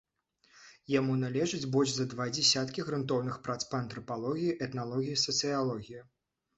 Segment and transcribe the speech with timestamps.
[0.99, 6.01] Яму належыць больш за два дзесяткі грунтоўных прац па антрапалогіі, этналогіі, сацыялогіі.